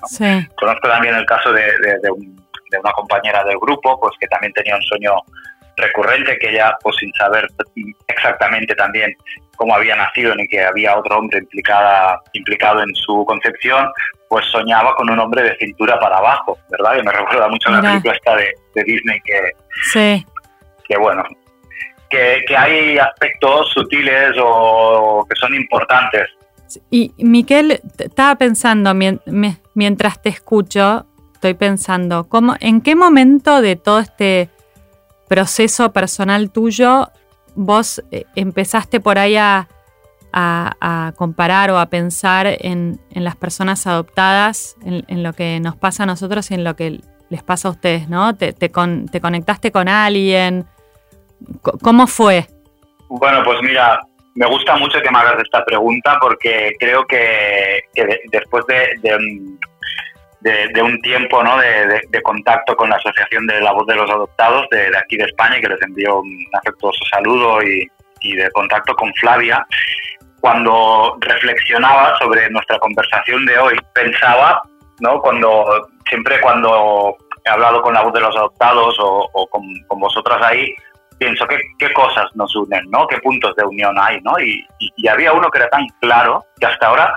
[0.57, 1.73] Conozco también el caso de,
[2.81, 5.13] una compañera del grupo, pues que también tenía un sueño
[5.77, 7.47] recurrente, que ella, pues sin saber
[8.09, 9.15] exactamente también
[9.57, 13.91] cómo había nacido ni que había otro hombre implicada, implicado en su concepción,
[14.29, 16.99] pues soñaba con un hombre de cintura para abajo, ¿verdad?
[16.99, 19.53] Y me recuerda mucho la película esta de, Disney que,
[19.91, 20.27] sí.
[20.87, 21.25] que bueno,
[22.09, 26.29] que, que, hay aspectos sutiles o que son importantes
[26.91, 28.93] y Miquel, estaba pensando,
[29.75, 34.51] mientras te escucho, estoy pensando, ¿cómo, ¿en qué momento de todo este
[35.29, 37.11] proceso personal tuyo,
[37.55, 39.69] vos eh, empezaste por ahí a,
[41.17, 46.51] comparar o a pensar en, las personas adoptadas, en, lo que nos pasa a nosotros
[46.51, 48.37] y en lo que les pasa a ustedes, ¿no?
[48.37, 50.67] ¿Te, te, conectaste con alguien?
[51.83, 52.47] ¿Cómo fue?
[53.09, 54.01] Bueno, pues mira,
[54.39, 57.81] me gusta mucho que me hagas esta pregunta porque creo que,
[58.31, 58.89] después de,
[60.41, 61.59] de, un tiempo ¿no?
[61.59, 65.61] de, contacto con la Asociación de la Voz de los Adoptados de, aquí de España,
[65.61, 67.91] que les envío un afectuoso saludo y,
[68.23, 69.67] de contacto con Flavia,
[70.41, 74.63] cuando reflexionaba sobre nuestra conversación de hoy, pensaba,
[75.01, 75.21] ¿no?
[75.21, 79.65] cuando siempre cuando he hablado con la voz de los adoptados o, con,
[79.99, 80.73] vosotras ahí,
[81.19, 83.07] pienso qué, qué cosas nos unen, ¿no?
[83.07, 84.21] qué puntos de unión hay.
[84.23, 84.39] ¿no?
[84.41, 87.13] Y, y, había uno que era tan claro que hasta ahora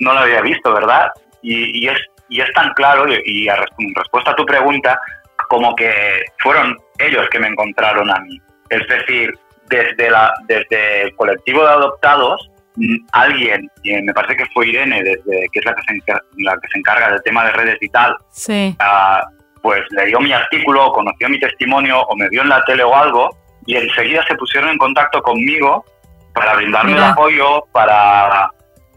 [0.00, 1.10] no lo había visto, ¿verdad?
[1.42, 1.98] Y, y es
[2.28, 5.00] y es tan claro, y, en respuesta a tu pregunta,
[5.48, 8.40] como que fueron ellos que me encontraron a mí.
[8.68, 9.32] Es decir,
[9.68, 15.02] desde, la, desde el colectivo de adoptados, mm, alguien, y me parece que fue Irene,
[15.02, 17.88] desde, que es la que, se, la que se encarga del tema de redes y
[17.88, 18.76] tal, sí.
[18.78, 19.37] uh,
[19.68, 23.28] pues leyó mi artículo, conoció mi testimonio o me vio en la tele o algo,
[23.66, 25.84] y enseguida se pusieron en contacto conmigo
[26.32, 28.50] para brindarme el apoyo, para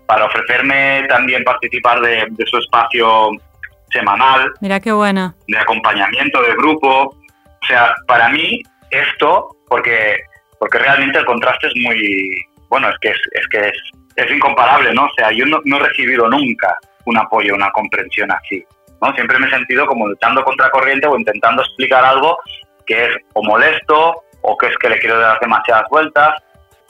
[0.06, 3.32] para ofrecerme también participar de, su espacio
[3.90, 4.54] semanal.
[4.62, 5.36] Mira qué bueno.
[5.46, 7.16] De acompañamiento de grupo.
[7.16, 10.18] O sea, para mí esto, porque,
[10.58, 12.30] porque realmente el contraste es muy,
[12.70, 13.78] bueno, es que es, es que es,
[14.16, 15.04] es incomparable, ¿no?
[15.06, 18.64] O sea, yo no, no, he recibido nunca un apoyo, una comprensión así,
[19.02, 19.14] ¿no?
[19.14, 22.38] Siempre me he sentido como luchando contra corriente o intentando explicar algo
[22.86, 26.36] que es o molesto o que es que le quiero dar demasiadas vueltas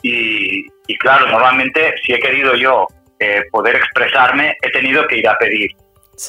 [0.02, 2.86] y, y claro, normalmente si he querido yo
[3.18, 5.70] eh, poder expresarme, he tenido que ir a pedir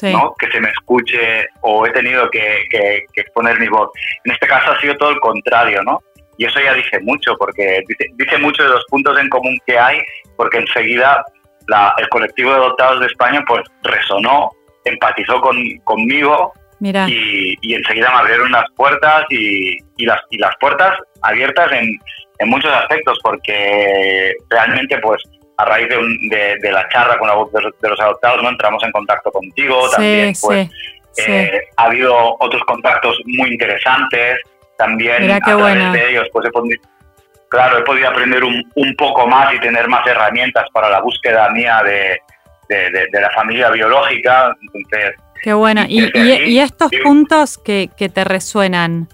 [0.02, 0.34] ¿no?
[0.38, 3.90] que se me escuche o he tenido que, que, poner mi voz.
[4.24, 6.00] En este caso ha sido todo el contrario, ¿no?
[6.36, 10.00] Y eso ya dice mucho, porque dice, mucho de los puntos en común que hay,
[10.36, 11.24] porque enseguida
[11.68, 14.50] la, el colectivo de adoptados de España pues resonó,
[14.84, 16.52] empatizó con, conmigo
[17.08, 21.98] Y, y, enseguida me abrieron las puertas y, y, las, y las puertas abiertas en,
[22.38, 25.22] en muchos aspectos, porque realmente pues
[25.56, 28.48] a raíz de, de, la charla con la voz de, los adoptados, ¿no?
[28.48, 30.68] entramos en contacto contigo, también pues
[31.16, 34.40] eh, ha habido otros contactos muy interesantes,
[34.76, 36.82] también a través de ellos pues he podido,
[37.48, 41.48] claro, he podido aprender un, un, poco más y tener más herramientas para la búsqueda
[41.50, 42.18] mía de,
[42.68, 45.14] de la familia biológica, entonces...
[45.42, 49.08] Qué bueno, y, y, estos puntos que, que te resuenan,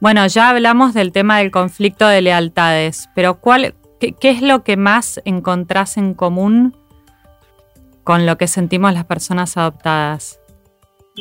[0.00, 4.76] bueno, ya hablamos del tema del conflicto de lealtades, pero ¿cuál, ¿Qué, es lo que
[4.76, 6.76] más encontrás en común
[8.04, 10.40] con lo que sentimos las personas adoptadas?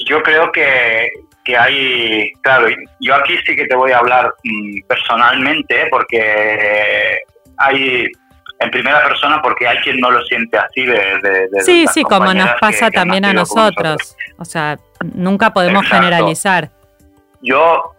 [0.05, 1.09] Yo creo que,
[1.57, 2.67] hay, claro,
[2.99, 7.19] yo aquí sí que te voy a hablar mm, personalmente porque
[7.57, 8.11] hay
[8.59, 11.47] en primera persona porque hay quien no lo siente así de...
[11.59, 14.15] sí, sí, como nos pasa también a nosotros.
[14.37, 14.77] O sea,
[15.13, 16.69] nunca podemos generalizar.
[17.41, 17.93] Yo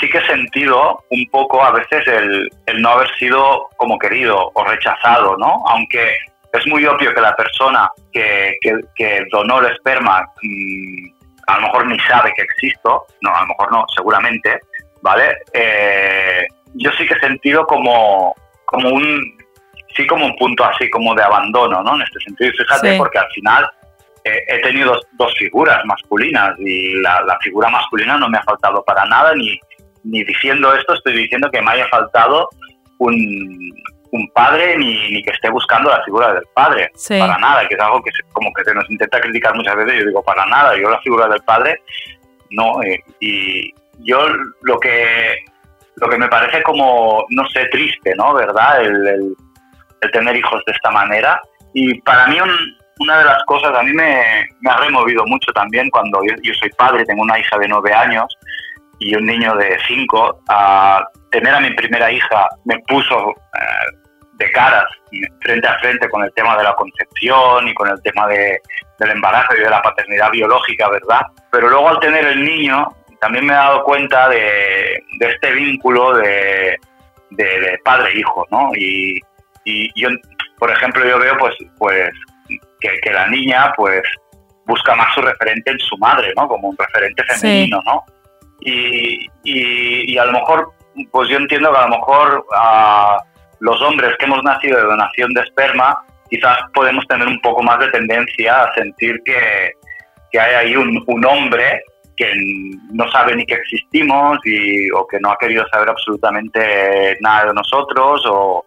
[0.00, 4.50] sí que he sentido un poco a veces el, el, no haber sido como querido
[4.54, 5.62] o rechazado, ¿no?
[5.68, 6.16] Aunque
[6.52, 8.54] es muy obvio que la persona que,
[8.94, 11.08] que, donó el esperma mm,
[11.46, 14.60] a lo mejor ni sabe que existo, no, a lo mejor no, seguramente,
[15.02, 15.36] ¿vale?
[15.52, 18.34] Eh, yo sí que he sentido como,
[18.66, 19.39] como un,
[19.94, 21.96] sí como un punto así como de abandono, ¿no?
[21.96, 23.70] En este sentido, y fíjate, porque al final
[24.24, 28.82] eh, he tenido dos, figuras masculinas y la, la, figura masculina no me ha faltado
[28.84, 29.58] para nada, ni,
[30.04, 32.48] ni diciendo esto estoy diciendo que me haya faltado
[32.98, 33.72] un,
[34.12, 36.90] un padre ni, ni, que esté buscando la figura del padre.
[37.08, 40.00] Para nada, que es algo que como que se nos intenta criticar muchas veces.
[40.00, 41.80] Yo digo, para nada, yo la figura del padre
[42.50, 42.82] no.
[42.82, 44.26] Eh, y yo
[44.62, 45.44] lo que,
[45.96, 48.34] lo que me parece como, no sé, triste, ¿no?
[48.34, 48.82] ¿Verdad?
[48.82, 49.36] El, el,
[50.08, 51.40] tener hijos de esta manera.
[51.72, 52.38] Y para mí
[52.98, 56.52] una de las cosas, a mí me, me ha removido mucho también cuando yo, yo
[56.54, 58.26] soy padre, tengo una hija de nueve años
[58.98, 63.96] y un niño de cinco, a tener a mi primera hija me puso eh,
[64.34, 64.86] de caras,
[65.40, 68.60] frente a frente con el tema de la concepción y con el tema de,
[68.98, 71.20] del embarazo y de la paternidad biológica, ¿verdad?
[71.50, 72.88] Pero luego al tener el niño,
[73.20, 76.78] también me he dado cuenta de, de este vínculo de,
[77.30, 78.70] de, padre-hijo, ¿no?
[78.74, 79.20] Y,
[79.70, 80.08] y, yo,
[80.58, 82.10] por ejemplo, yo veo pues, pues
[82.80, 84.02] que, que, la niña pues
[84.66, 86.48] busca más su referente en su madre, ¿no?
[86.48, 88.04] Como un referente femenino, ¿no?
[88.60, 90.72] Y, y, a lo mejor,
[91.10, 93.18] pues yo entiendo que a lo mejor a
[93.60, 97.78] los hombres que hemos nacido de donación de esperma, quizás podemos tener un poco más
[97.80, 99.72] de tendencia a sentir que,
[100.30, 101.82] que hay ahí un, un hombre
[102.20, 102.30] que
[102.92, 107.54] no sabe ni que existimos y, o que no ha querido saber absolutamente nada de
[107.54, 108.64] nosotros o,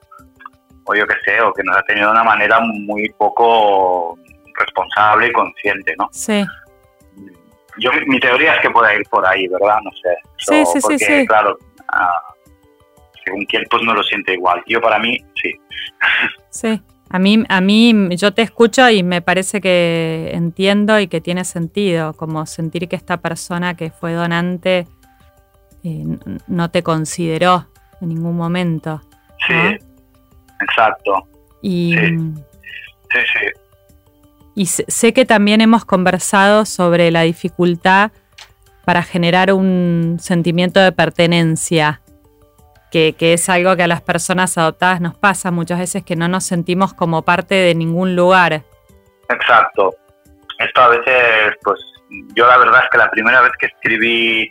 [0.86, 4.18] o yo qué sé, o que nos ha tenido de una manera muy poco
[4.58, 6.10] responsable y consciente, ¿no?
[6.12, 6.46] Sí.
[7.80, 9.78] Yo, mi teoría es que pueda ir por ahí, ¿verdad?
[9.84, 10.16] No sé.
[10.38, 12.22] Sí, sí, porque, sí, claro, ah,
[13.24, 14.62] según quien pues no lo siente igual.
[14.68, 15.52] Yo para mí, sí.
[16.50, 16.82] Sí.
[17.10, 21.46] A mí, a mí, yo te escucho y me parece que entiendo y que tiene
[21.46, 24.88] sentido, como sentir que esta persona que fue donante
[25.84, 26.06] eh,
[26.48, 27.68] no te consideró
[28.02, 29.02] en ningún momento.
[29.46, 29.78] Sí,
[30.64, 31.28] exacto.
[31.62, 33.48] Y, Sí, sí.
[34.56, 38.12] y sé sé que también hemos conversado sobre la dificultad
[38.86, 42.02] para generar un sentimiento de pertenencia,
[42.92, 46.28] que, que es algo que a las personas adoptadas nos pasa muchas veces, que no
[46.28, 48.64] nos sentimos como parte de ningún lugar.
[49.30, 49.96] Exacto.
[50.60, 51.80] Esto a veces, pues
[52.36, 54.50] yo la verdad es que la primera vez que escribí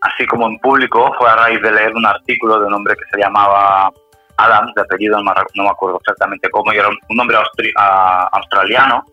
[0.00, 3.04] así como en público fue a raíz de leer un artículo de un hombre que
[3.10, 3.90] se llamaba
[4.36, 8.28] Adams, de apellido no no me acuerdo exactamente cómo, y era un, hombre austri- ah,
[8.32, 9.04] australiano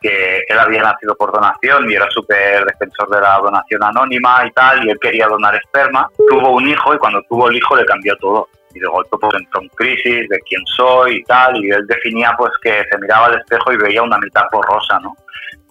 [0.00, 4.50] que él había nacido por donación y era súper defensor de la donación anónima y
[4.52, 6.08] tal, y él quería donar esperma.
[6.28, 8.48] Tuvo un hijo y cuando tuvo el hijo le cambió todo.
[8.74, 12.34] Y de golpe pues entró en crisis de quién soy y tal, y él definía
[12.38, 15.14] pues que se miraba al espejo y veía una mitad borrosa, ¿no?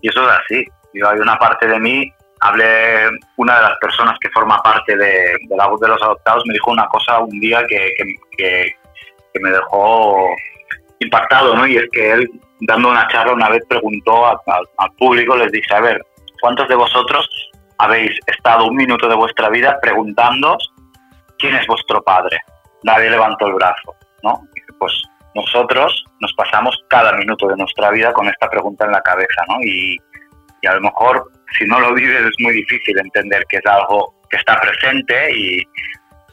[0.01, 0.65] Y eso es así.
[0.93, 5.33] Yo, hay una parte de mí, hablé, una de las personas que forma parte de,
[5.49, 7.93] la voz de los adoptados me dijo una cosa un día que,
[8.37, 8.75] que,
[9.41, 10.27] me dejó
[10.99, 11.65] impactado, ¿no?
[11.65, 12.29] Y es que él,
[12.61, 14.41] dando una charla una vez, preguntó a-
[14.77, 16.01] al público, les dice, a ver,
[16.41, 17.29] ¿cuántos de vosotros
[17.77, 20.73] habéis estado un minuto de vuestra vida preguntándoos
[21.37, 22.41] quién es vuestro padre?
[22.83, 24.41] Nadie levantó el brazo, ¿no?
[24.53, 24.93] Dice, pues
[25.35, 29.61] nosotros nos pasamos cada minuto de nuestra vida con esta pregunta en la cabeza, ¿no?
[29.61, 29.95] Y
[30.67, 34.37] a lo mejor si no lo vives es muy difícil entender que es algo que
[34.37, 35.57] está presente y,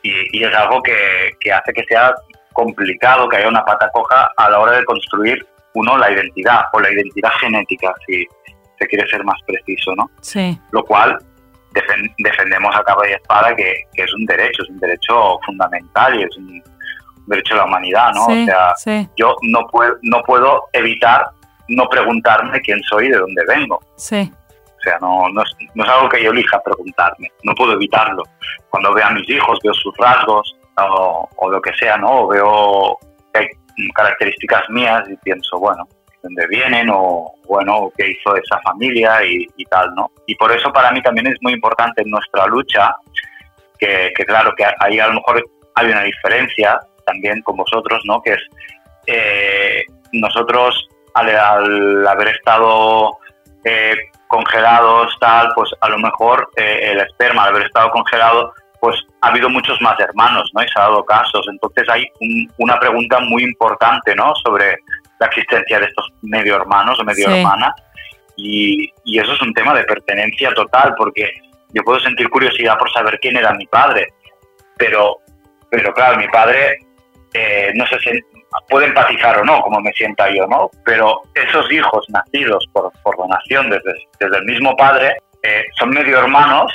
[0.02, 2.14] y- y es algo que, que hace que sea
[2.52, 6.80] complicado, que haya una pata coja a la hora de construir uno la identidad o
[6.80, 8.26] la identidad genética, si
[8.78, 10.10] se quiere ser más preciso, ¿no?
[10.22, 11.18] Sí, Lo cual
[11.74, 16.18] defen- defendemos a capa y espada que, que es un derecho, es un derecho fundamental
[16.18, 16.62] y es un
[17.26, 18.26] derecho de la humanidad, ¿no?
[18.26, 21.26] sí, O sea, sí, yo no puedo, no puedo evitar
[21.68, 23.80] no preguntarme quién soy y de dónde vengo.
[23.96, 24.30] sí,
[24.86, 28.22] sea, no, no, es, algo que yo elija preguntarme, no puedo evitarlo.
[28.70, 32.22] Cuando veo a mis hijos, veo sus rasgos o, lo que sea, ¿no?
[32.22, 32.98] O veo
[33.94, 36.88] características mías y pienso, bueno, ¿de dónde vienen?
[36.90, 39.24] O, bueno, ¿qué hizo esa familia?
[39.24, 40.10] Y, tal, ¿no?
[40.26, 42.94] Y por eso para mí también es muy importante en nuestra lucha,
[43.78, 45.44] que, claro, que ahí a lo mejor
[45.74, 48.22] hay una diferencia también con vosotros, ¿no?
[48.22, 48.42] Que es
[49.06, 53.18] eh, nosotros al, al haber estado
[53.64, 53.96] eh,
[54.28, 59.28] congelados, tal, pues a lo mejor eh, el esperma, al haber estado congelado, pues ha
[59.28, 60.62] habido muchos más hermanos, ¿no?
[60.62, 61.46] Y se ha dado casos.
[61.50, 64.34] Entonces hay un- una pregunta muy importante, ¿no?
[64.44, 64.76] Sobre
[65.18, 67.32] la existencia de estos medio hermanos o medio Sí.
[67.38, 67.72] hermanas.
[68.36, 71.30] Y, y eso es un tema de pertenencia total, porque
[71.72, 74.08] yo puedo sentir curiosidad por saber quién era mi padre,
[74.76, 75.16] pero,
[75.70, 76.78] pero claro, mi padre
[77.32, 77.94] eh, no si
[78.68, 80.70] puede empatizar o no, como me sienta yo, ¿no?
[80.84, 86.18] Pero esos hijos nacidos por, por donación desde, desde el mismo padre eh, son medio
[86.18, 86.72] hermanos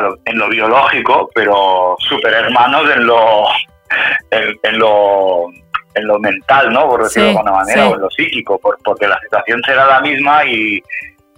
[0.00, 3.44] lo- en lo biológico, pero super hermanos en lo,
[4.30, 5.46] en, en lo
[5.94, 6.88] en lo mental, ¿no?
[6.88, 7.88] Por decirlo Sí, de alguna manera, sí.
[7.92, 10.82] o en lo psíquico, por- porque la situación será la misma y,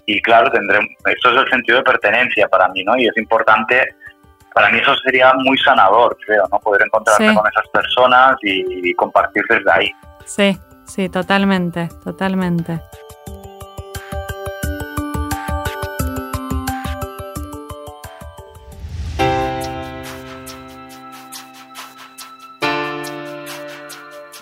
[0.07, 2.97] y claro, tendremos, eso es el sentido de pertenencia para mí, ¿no?
[2.97, 3.83] Y es importante,
[4.55, 6.59] para mí eso sería muy sanador, creo, ¿no?
[6.61, 7.35] Poder encontrarme Sí.
[7.35, 9.91] con esas personas y, y compartir desde ahí.
[10.25, 12.81] sí, sí, totalmente, totalmente.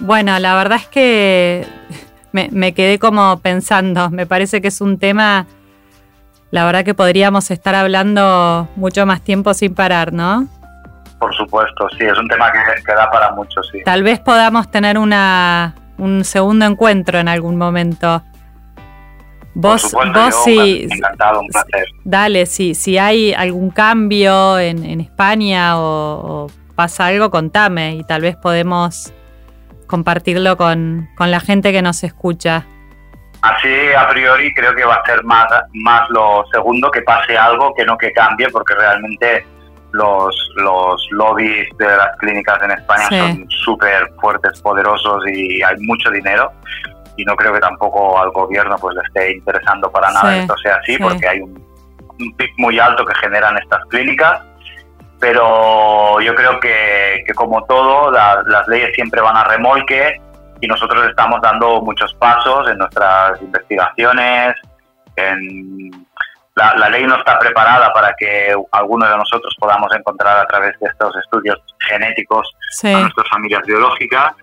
[0.00, 1.66] Bueno, la verdad es que
[2.32, 5.46] me, me quedé como pensando, me parece que es un tema,
[6.52, 10.46] la verdad que podríamos estar hablando mucho más tiempo sin parar, ¿no?
[11.18, 13.78] Por supuesto, sí, es un tema que, que da para mucho, sí.
[13.84, 18.22] Tal vez podamos tener una, un segundo encuentro en algún momento.
[19.54, 21.86] Vos, supuesto, vos si, encantado, un placer.
[22.04, 28.04] dale, si, si hay algún cambio en, en España o, o pasa algo, contame y
[28.04, 29.12] tal vez podemos
[29.86, 32.66] compartirlo con, con la gente que nos escucha.
[33.42, 37.74] Así a priori creo que va a ser más, más lo segundo, que pase algo
[37.74, 39.44] que no que cambie, porque realmente
[39.90, 43.18] los, los lobbies de las clínicas en España Sí.
[43.18, 46.52] son súper fuertes, poderosos y hay mucho dinero.
[47.16, 50.40] Y no creo que tampoco al gobierno pues le esté interesando para nada Sí, que
[50.42, 51.02] esto sea así, sí.
[51.02, 51.62] porque hay un,
[52.20, 54.40] un pic muy alto que generan estas clínicas,
[55.20, 60.20] pero yo creo que, como todo, las leyes siempre van a remolque
[60.62, 64.54] y nosotros estamos dando muchos pasos en nuestras investigaciones,
[65.16, 65.90] en
[66.54, 70.86] la, ley no está preparada para que alguno de nosotros podamos encontrar a través de
[70.86, 72.48] estos estudios genéticos
[72.84, 74.34] a nuestras familias biológicas,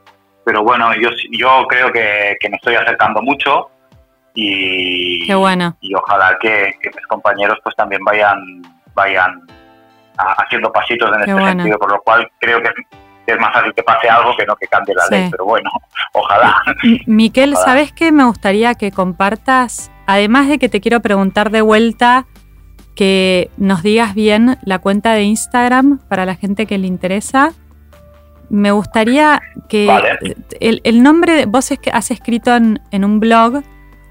[0.44, 3.70] pero bueno, yo, yo creo que, me estoy acercando mucho
[4.36, 5.26] y,
[5.80, 8.62] y ojalá que, mis compañeros pues también vayan,
[8.94, 9.42] vayan
[10.18, 12.72] haciendo pasitos en este sentido, por lo cual creo que
[13.30, 15.70] es más fácil que pase algo que no que cambie la ley, pero bueno,
[16.14, 16.62] ojalá.
[17.06, 19.92] Miquel, ¿sabes qué me gustaría que compartas?
[20.06, 22.26] Además de que te quiero preguntar de vuelta
[22.96, 27.54] que nos digas bien la cuenta de Instagram para la gente que le interesa.
[28.50, 29.90] Me gustaría que
[30.60, 33.62] el, nombre, vos es que has escrito en, en un blog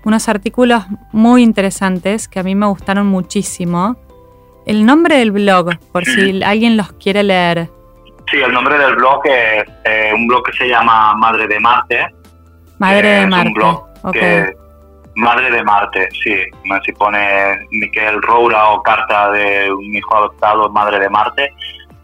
[0.05, 3.97] unos artículos muy interesantes que a mí me gustaron muchísimo.
[4.64, 7.71] El nombre del blog, por si alguien los quiere leer.
[8.31, 12.14] Sí, el nombre del blog es eh, un blog que se llama Madre de Marte.
[12.79, 13.49] Madre de Marte.
[13.49, 13.89] un blog
[15.18, 16.45] Madre de Marte, sí.
[16.85, 21.53] Si pone Miquel Roura o carta de un hijo adoptado, Madre de Marte,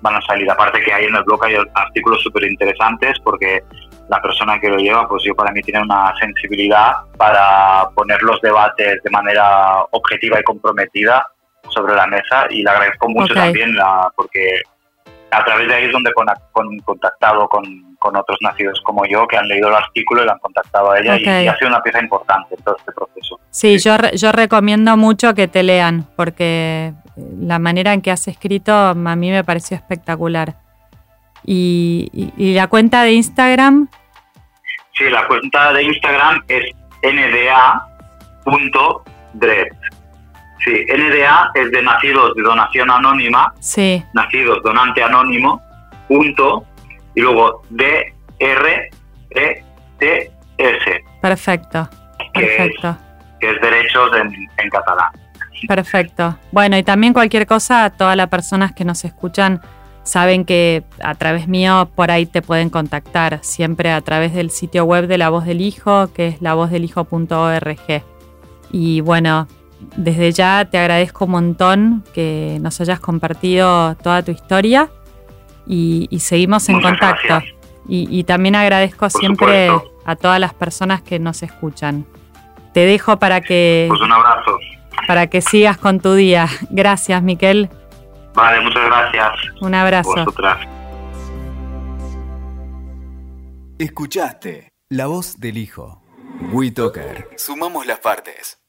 [0.01, 0.51] van a salir.
[0.51, 3.62] Aparte que hay en el blog hay artículos súper interesantes porque
[4.09, 8.41] la persona que lo lleva, pues yo para mí tiene una sensibilidad para poner los
[8.41, 11.25] debates de manera objetiva y comprometida
[11.68, 14.61] sobre la mesa y le agradezco mucho también la, porque
[15.35, 17.64] a través de ahí es donde he contactado con,
[18.01, 21.16] otros nacidos como yo que han leído el artículo y lo han contactado a ella
[21.18, 23.41] y, ha sido una pieza importante en todo este proceso.
[23.49, 28.74] Sí, Yo, yo recomiendo mucho que te lean porque la manera en que has escrito
[28.74, 30.57] a mí me pareció espectacular.
[31.47, 33.89] ¿Y, la cuenta de Instagram?
[34.93, 36.64] Sí, la cuenta de Instagram es
[37.03, 37.76] nda.dread.
[40.63, 43.53] Sí, NDA es de nacidos de donación anónima.
[43.61, 44.03] Sí.
[44.13, 45.61] Nacidos donante anónimo,
[46.09, 46.65] punto,
[47.15, 48.91] y luego D R
[49.31, 49.65] E
[49.99, 51.05] T S.
[51.21, 51.89] Perfecto.
[52.33, 52.97] Perfecto.
[53.41, 55.13] que es derechos en, en catalán.
[55.69, 56.39] Perfecto.
[56.53, 59.61] Bueno, y también cualquier cosa, todas las personas que nos escuchan
[60.03, 64.85] saben que a través mío por ahí te pueden contactar, siempre a través del sitio
[64.85, 68.03] web de La Voz del Hijo, que es lavozdelhijo.org.
[68.71, 69.49] Y bueno,
[69.97, 74.91] desde ya te agradezco un montón que nos hayas compartido toda tu historia
[75.66, 77.41] y, seguimos en contacto.
[77.89, 79.70] Y, también agradezco siempre
[80.05, 82.07] a todas las personas que nos escuchan.
[82.72, 83.87] Te dejo para que...
[83.89, 84.59] Pues un abrazo.
[85.07, 86.49] Para que sigas con tu día.
[86.70, 87.70] Gracias, Miquel.
[88.35, 89.32] Vale, muchas gracias.
[89.61, 90.24] Un abrazo.
[93.78, 96.03] Escuchaste La Voz del Hijo.
[96.53, 97.28] WeToker.
[97.37, 98.64] Sumamos las partes.